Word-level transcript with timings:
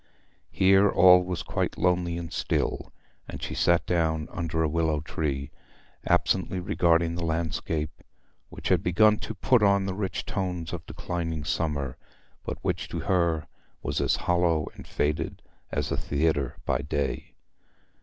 Here 0.49 0.89
all 0.89 1.23
was 1.23 1.43
quite 1.43 1.77
lonely 1.77 2.17
and 2.17 2.33
still, 2.33 2.91
and 3.29 3.39
she 3.39 3.53
sat 3.53 3.85
down 3.85 4.27
under 4.31 4.63
a 4.63 4.67
willow 4.67 4.99
tree, 5.01 5.51
absently 6.07 6.59
regarding 6.59 7.13
the 7.13 7.23
landscape, 7.23 7.91
which 8.49 8.69
had 8.69 8.81
begun 8.81 9.19
to 9.19 9.35
put 9.35 9.61
on 9.61 9.85
the 9.85 9.93
rich 9.93 10.25
tones 10.25 10.73
of 10.73 10.83
declining 10.87 11.43
summer, 11.43 11.97
but 12.43 12.57
which 12.63 12.89
to 12.89 13.01
her 13.01 13.45
was 13.83 14.01
as 14.01 14.15
hollow 14.25 14.69
and 14.73 14.87
faded 14.87 15.43
as 15.71 15.91
a 15.91 15.97
theatre 15.97 16.57
by 16.65 16.79
day. 16.81 17.35